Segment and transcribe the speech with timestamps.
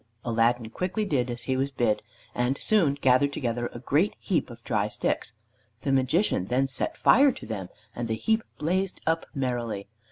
[0.25, 2.01] Aladdin quickly did as he was bid,
[2.33, 5.33] and had soon gathered together a great heap of dry sticks.
[5.83, 9.85] The Magician then set fire to them, and the heap blazed up merrily.